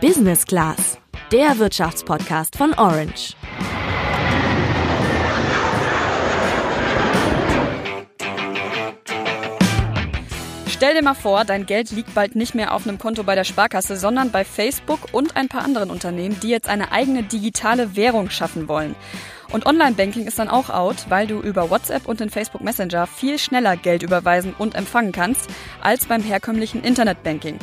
[0.00, 0.98] Business Class,
[1.30, 3.34] der Wirtschaftspodcast von Orange.
[10.68, 13.44] Stell dir mal vor, dein Geld liegt bald nicht mehr auf einem Konto bei der
[13.44, 18.30] Sparkasse, sondern bei Facebook und ein paar anderen Unternehmen, die jetzt eine eigene digitale Währung
[18.30, 18.94] schaffen wollen.
[19.52, 23.38] Und Online-Banking ist dann auch out, weil du über WhatsApp und den Facebook Messenger viel
[23.38, 25.50] schneller Geld überweisen und empfangen kannst
[25.82, 27.58] als beim herkömmlichen Internetbanking.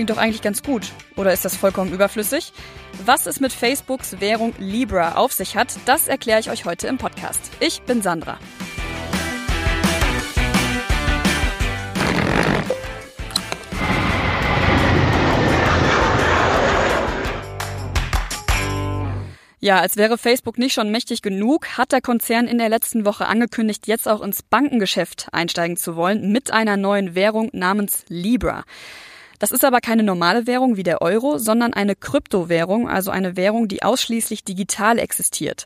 [0.00, 0.92] Klingt doch eigentlich ganz gut.
[1.16, 2.54] Oder ist das vollkommen überflüssig?
[3.04, 6.96] Was es mit Facebooks Währung Libra auf sich hat, das erkläre ich euch heute im
[6.96, 7.38] Podcast.
[7.60, 8.38] Ich bin Sandra.
[19.58, 23.26] Ja, als wäre Facebook nicht schon mächtig genug, hat der Konzern in der letzten Woche
[23.26, 28.64] angekündigt, jetzt auch ins Bankengeschäft einsteigen zu wollen mit einer neuen Währung namens Libra.
[29.40, 33.68] Das ist aber keine normale Währung wie der Euro, sondern eine Kryptowährung, also eine Währung,
[33.68, 35.64] die ausschließlich digital existiert.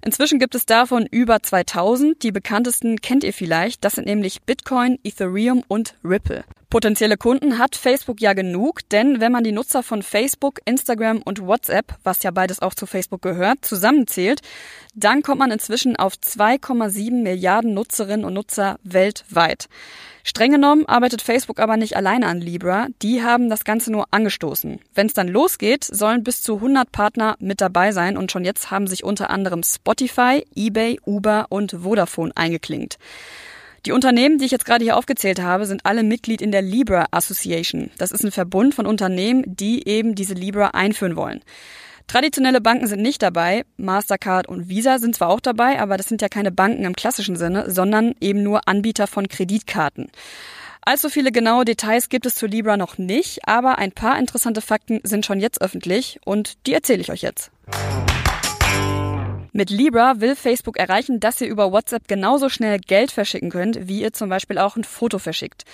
[0.00, 2.22] Inzwischen gibt es davon über 2000.
[2.22, 3.84] Die bekanntesten kennt ihr vielleicht.
[3.84, 6.44] Das sind nämlich Bitcoin, Ethereum und Ripple.
[6.68, 11.40] Potenzielle Kunden hat Facebook ja genug, denn wenn man die Nutzer von Facebook, Instagram und
[11.40, 14.40] WhatsApp, was ja beides auch zu Facebook gehört, zusammenzählt,
[14.92, 19.68] dann kommt man inzwischen auf 2,7 Milliarden Nutzerinnen und Nutzer weltweit.
[20.24, 24.80] Streng genommen arbeitet Facebook aber nicht alleine an Libra, die haben das Ganze nur angestoßen.
[24.92, 28.72] Wenn es dann losgeht, sollen bis zu 100 Partner mit dabei sein und schon jetzt
[28.72, 32.98] haben sich unter anderem Spotify, eBay, Uber und Vodafone eingeklingt.
[33.86, 37.06] Die Unternehmen, die ich jetzt gerade hier aufgezählt habe, sind alle Mitglied in der Libra
[37.12, 37.90] Association.
[37.98, 41.40] Das ist ein Verbund von Unternehmen, die eben diese Libra einführen wollen.
[42.08, 43.64] Traditionelle Banken sind nicht dabei.
[43.76, 47.36] Mastercard und Visa sind zwar auch dabei, aber das sind ja keine Banken im klassischen
[47.36, 50.10] Sinne, sondern eben nur Anbieter von Kreditkarten.
[50.82, 54.98] Allzu viele genaue Details gibt es zu Libra noch nicht, aber ein paar interessante Fakten
[55.04, 57.52] sind schon jetzt öffentlich und die erzähle ich euch jetzt.
[59.56, 64.02] Mit Libra will Facebook erreichen, dass ihr über WhatsApp genauso schnell Geld verschicken könnt, wie
[64.02, 65.64] ihr zum Beispiel auch ein Foto verschickt.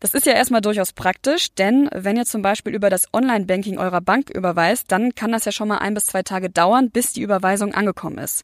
[0.00, 4.00] Das ist ja erstmal durchaus praktisch, denn wenn ihr zum Beispiel über das Online-Banking eurer
[4.00, 7.22] Bank überweist, dann kann das ja schon mal ein bis zwei Tage dauern, bis die
[7.22, 8.42] Überweisung angekommen ist.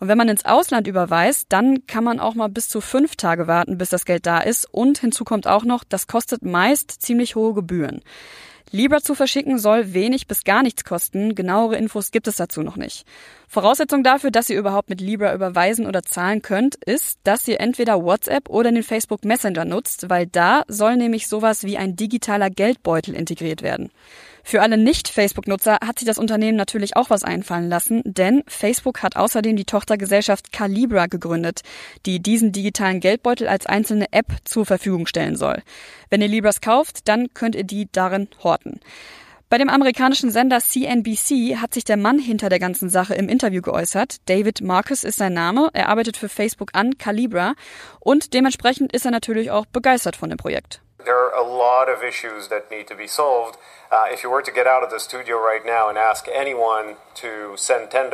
[0.00, 3.46] Und wenn man ins Ausland überweist, dann kann man auch mal bis zu fünf Tage
[3.46, 4.66] warten, bis das Geld da ist.
[4.72, 8.02] Und hinzu kommt auch noch, das kostet meist ziemlich hohe Gebühren.
[8.72, 11.34] Libra zu verschicken soll wenig bis gar nichts kosten.
[11.34, 13.04] Genauere Infos gibt es dazu noch nicht.
[13.48, 18.02] Voraussetzung dafür, dass ihr überhaupt mit Libra überweisen oder zahlen könnt, ist, dass ihr entweder
[18.02, 23.14] WhatsApp oder den Facebook Messenger nutzt, weil da soll nämlich sowas wie ein digitaler Geldbeutel
[23.14, 23.90] integriert werden.
[24.48, 29.16] Für alle Nicht-Facebook-Nutzer hat sich das Unternehmen natürlich auch was einfallen lassen, denn Facebook hat
[29.16, 31.62] außerdem die Tochtergesellschaft Calibra gegründet,
[32.06, 35.64] die diesen digitalen Geldbeutel als einzelne App zur Verfügung stellen soll.
[36.10, 38.78] Wenn ihr Libras kauft, dann könnt ihr die darin horten.
[39.48, 43.62] Bei dem amerikanischen Sender CNBC hat sich der Mann hinter der ganzen Sache im Interview
[43.62, 44.16] geäußert.
[44.28, 45.70] David Marcus ist sein Name.
[45.72, 47.54] Er arbeitet für Facebook an Calibra
[48.00, 50.80] und dementsprechend ist er natürlich auch begeistert von dem Projekt.
[51.04, 53.56] there are a lot of issues that need to be solved.
[53.92, 56.96] Uh, if you were to get out of the studio right now and ask anyone
[57.14, 58.10] to send $10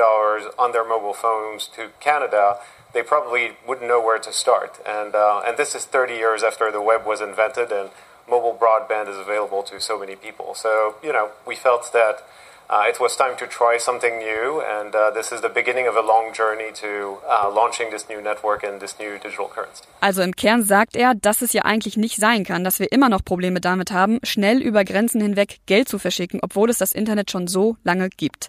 [0.58, 2.58] on their mobile phones to Canada,
[2.92, 4.78] they probably wouldn't know where to start.
[4.86, 7.88] And, uh, and this is 30 years after the web was invented and
[8.28, 10.54] mobile broadband is available to so many people.
[10.54, 12.22] So, you know, we felt that
[12.70, 15.96] uh, it was time to try something new, and uh, this is the beginning of
[15.96, 19.84] a long journey to uh, launching this new network and this new digital currency.
[20.00, 23.08] Also im Kern sagt er, dass es ja eigentlich nicht sein kann, dass wir immer
[23.08, 27.30] noch Probleme damit haben, schnell über Grenzen hinweg Geld zu verschicken, obwohl es das Internet
[27.30, 28.48] schon so lange gibt.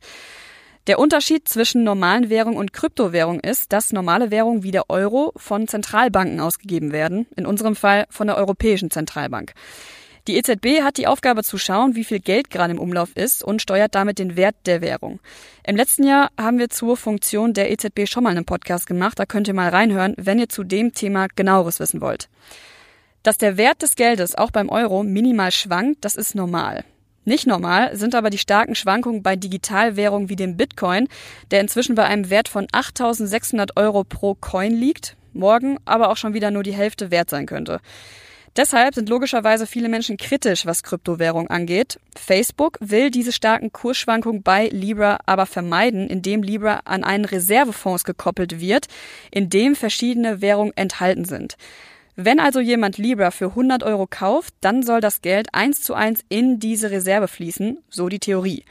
[0.88, 5.70] Der Unterschied zwischen normalen Währung und Kryptowährung ist, dass normale Währungen wie der Euro von
[5.70, 9.54] Zentralbanken ausgegeben werden, in unserem Fall von der Europäischen Zentralbank.
[10.28, 13.62] Die EZB hat die Aufgabe zu schauen, wie viel Geld gerade im Umlauf ist und
[13.62, 15.22] steuert damit den Wert der Währung.
[15.66, 19.26] Im letzten Jahr haben wir zur Funktion der EZB schon mal einen Podcast gemacht, da
[19.26, 22.28] könnt ihr mal reinhören, wenn ihr zu dem Thema genaueres wissen wollt.
[23.22, 26.84] Dass der Wert des Geldes auch beim Euro minimal schwankt, das ist normal.
[27.26, 31.08] Nicht normal sind aber die starken Schwankungen bei Digitalwährungen wie dem Bitcoin,
[31.52, 36.34] der inzwischen bei einem Wert von 8.600 Euro pro Coin liegt, morgen aber auch schon
[36.34, 37.80] wieder nur die Hälfte wert sein könnte.
[38.56, 42.00] Deshalb sind logischerweise viele Menschen kritisch, was Kryptowährung angeht.
[42.16, 48.60] Facebook will diese starken Kursschwankungen bei Libra aber vermeiden, indem Libra an einen Reservefonds gekoppelt
[48.60, 48.86] wird,
[49.32, 51.56] in dem verschiedene Währungen enthalten sind.
[52.16, 56.22] Wenn also jemand Libra für 100 Euro kauft, dann soll das Geld eins zu eins
[56.30, 58.66] in diese Reserve fließen, so die Theorie.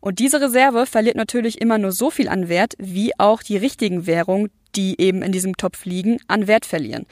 [0.00, 4.06] Und diese Reserve verliert natürlich immer nur so viel an Wert, wie auch die richtigen
[4.06, 7.06] Währungen, die eben in diesem Topf liegen, an Wert verlieren.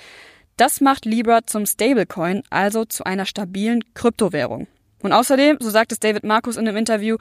[0.56, 4.66] Das macht Libra zum Stablecoin, also zu einer stabilen Kryptowährung.
[5.02, 7.16] Und außerdem, so sagt es David Markus in einem Interview,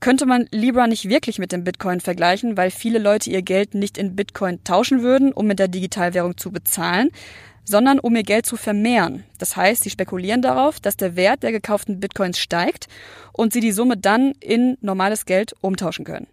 [0.00, 3.96] könnte man Libra nicht wirklich mit dem Bitcoin vergleichen, weil viele Leute ihr Geld nicht
[3.96, 7.10] in Bitcoin tauschen würden, um mit der Digitalwährung zu bezahlen,
[7.64, 9.24] sondern um ihr Geld zu vermehren.
[9.38, 12.88] Das heißt, sie spekulieren darauf, dass der Wert der gekauften Bitcoins steigt
[13.32, 16.26] und sie die Summe dann in normales Geld umtauschen können.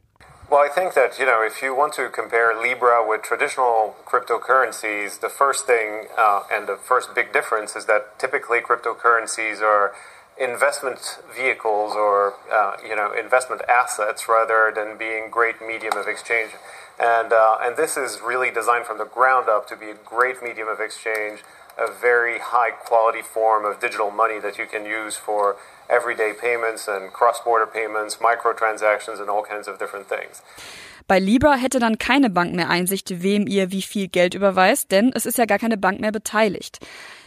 [0.50, 5.22] Well, I think that, you know, if you want to compare Libra with traditional cryptocurrencies,
[5.22, 9.94] the first thing uh, and the first big difference is that typically cryptocurrencies are
[10.42, 16.52] investment vehicles or, uh, you know, investment assets rather than being great medium of exchange.
[17.00, 20.42] And, uh, and this is really designed from the ground up to be a great
[20.42, 21.44] medium of exchange,
[21.78, 25.56] a very high quality form of digital money that you can use for
[25.90, 30.42] everyday payments and cross-border payments, microtransactions and all kinds of different things.
[31.08, 35.12] Bei Libra hätte dann keine Bank mehr Einsicht, wem ihr wie viel Geld überweist, denn
[35.14, 36.80] es ist ja gar keine Bank mehr beteiligt.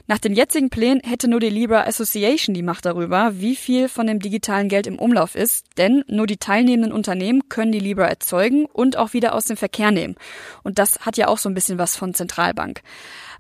[0.07, 4.07] Nach den jetzigen Plänen hätte nur die Libra Association die Macht darüber, wie viel von
[4.07, 8.67] dem digitalen Geld im Umlauf ist, denn nur die teilnehmenden Unternehmen können die Libra erzeugen
[8.67, 10.17] und auch wieder aus dem Verkehr nehmen.
[10.63, 12.83] Und das hat ja auch so ein bisschen was von Zentralbank.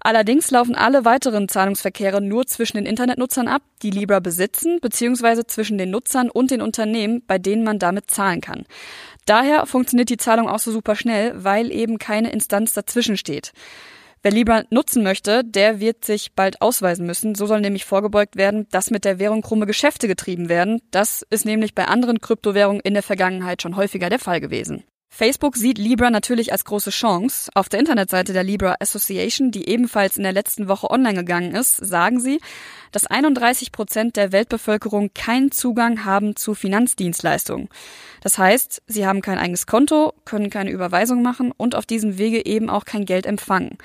[0.00, 5.76] Allerdings laufen alle weiteren Zahlungsverkehre nur zwischen den Internetnutzern ab, die Libra besitzen, beziehungsweise zwischen
[5.76, 8.64] den Nutzern und den Unternehmen, bei denen man damit zahlen kann.
[9.26, 13.52] Daher funktioniert die Zahlung auch so super schnell, weil eben keine Instanz dazwischen steht.
[14.24, 17.34] Wer Libra nutzen möchte, der wird sich bald ausweisen müssen.
[17.34, 20.80] So soll nämlich vorgebeugt werden, dass mit der Währung krumme Geschäfte getrieben werden.
[20.90, 24.82] Das ist nämlich bei anderen Kryptowährungen in der Vergangenheit schon häufiger der Fall gewesen.
[25.16, 27.48] Facebook sieht Libra natürlich als große Chance.
[27.54, 31.76] Auf der Internetseite der Libra Association, die ebenfalls in der letzten Woche online gegangen ist,
[31.76, 32.40] sagen sie,
[32.90, 37.68] dass 31 Prozent der Weltbevölkerung keinen Zugang haben zu Finanzdienstleistungen.
[38.22, 42.44] Das heißt, sie haben kein eigenes Konto, können keine Überweisung machen und auf diesem Wege
[42.44, 43.78] eben auch kein Geld empfangen.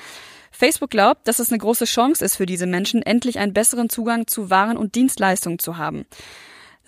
[0.49, 4.25] Facebook glaubt, dass es eine große Chance ist für diese Menschen, endlich einen besseren Zugang
[4.25, 6.07] zu Waren und Dienstleistungen zu haben.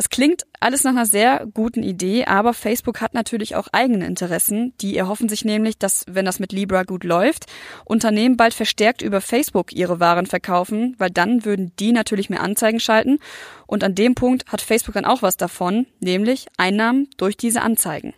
[0.02, 4.74] Das klingt alles nach einer sehr guten Idee, aber Facebook hat natürlich auch eigene Interessen.
[4.82, 7.46] Die erhoffen sich nämlich, dass, wenn das mit Libra gut läuft,
[7.86, 12.80] Unternehmen bald verstärkt über Facebook ihre Waren verkaufen, weil dann würden die natürlich mehr Anzeigen
[12.80, 13.20] schalten.
[13.68, 18.16] Und an dem Punkt hat Facebook dann auch was davon, nämlich Einnahmen durch diese Anzeigen.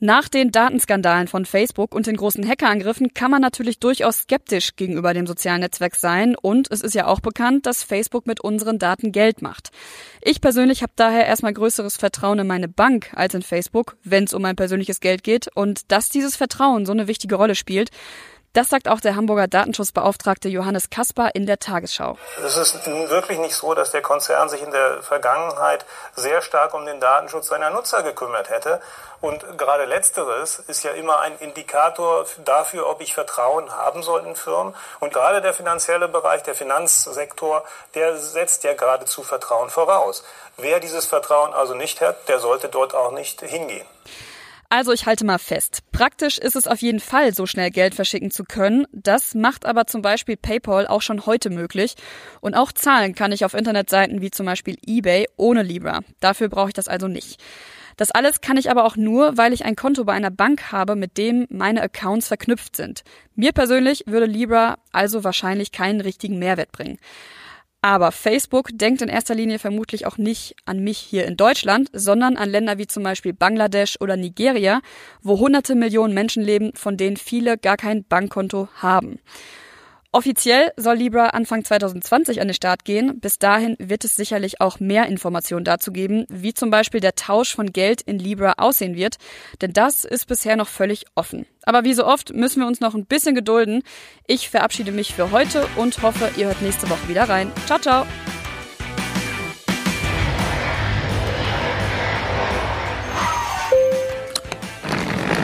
[0.00, 5.14] Nach den Datenskandalen von Facebook und den großen Hackerangriffen kann man natürlich durchaus skeptisch gegenüber
[5.14, 9.12] dem sozialen Netzwerk sein und es ist ja auch bekannt, dass Facebook mit unseren Daten
[9.12, 9.70] Geld macht.
[10.20, 14.34] Ich persönlich habe daher erstmal größeres Vertrauen in meine Bank als in Facebook, wenn es
[14.34, 17.90] um mein persönliches Geld geht und dass dieses Vertrauen so eine wichtige Rolle spielt,
[18.54, 22.16] das sagt auch der Hamburger Datenschutzbeauftragte Johannes Kasper in der Tagesschau.
[22.44, 25.84] Es ist wirklich nicht so, dass der Konzern sich in der Vergangenheit
[26.14, 28.80] sehr stark um den Datenschutz seiner Nutzer gekümmert hätte.
[29.20, 34.36] Und gerade letzteres ist ja immer ein Indikator dafür, ob ich Vertrauen haben soll in
[34.36, 34.74] Firmen.
[35.00, 37.64] Und gerade der finanzielle Bereich, der Finanzsektor,
[37.94, 40.22] der setzt ja geradezu Vertrauen voraus.
[40.56, 43.86] Wer dieses Vertrauen also nicht hat, der sollte dort auch nicht hingehen.
[44.76, 45.84] Also ich halte mal fest.
[45.92, 48.88] Praktisch ist es auf jeden Fall, so schnell Geld verschicken zu können.
[48.90, 51.94] Das macht aber zum Beispiel PayPal auch schon heute möglich.
[52.40, 56.00] Und auch zahlen kann ich auf Internetseiten wie zum Beispiel eBay ohne Libra.
[56.18, 57.40] Dafür brauche ich das also nicht.
[57.96, 60.96] Das alles kann ich aber auch nur, weil ich ein Konto bei einer Bank habe,
[60.96, 63.04] mit dem meine Accounts verknüpft sind.
[63.36, 66.98] Mir persönlich würde Libra also wahrscheinlich keinen richtigen Mehrwert bringen.
[67.84, 72.38] Aber Facebook denkt in erster Linie vermutlich auch nicht an mich hier in Deutschland, sondern
[72.38, 74.80] an Länder wie zum Beispiel Bangladesch oder Nigeria,
[75.20, 79.18] wo hunderte Millionen Menschen leben, von denen viele gar kein Bankkonto haben.
[80.14, 83.18] Offiziell soll Libra Anfang 2020 an den Start gehen.
[83.18, 87.52] Bis dahin wird es sicherlich auch mehr Informationen dazu geben, wie zum Beispiel der Tausch
[87.52, 89.16] von Geld in Libra aussehen wird.
[89.60, 91.46] Denn das ist bisher noch völlig offen.
[91.64, 93.82] Aber wie so oft müssen wir uns noch ein bisschen gedulden.
[94.28, 97.50] Ich verabschiede mich für heute und hoffe, ihr hört nächste Woche wieder rein.
[97.66, 98.06] Ciao, ciao!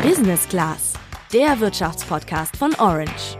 [0.04, 0.92] Business Class,
[1.32, 3.36] der Wirtschaftspodcast von Orange.